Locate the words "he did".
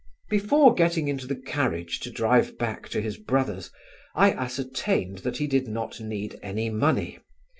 5.37-5.67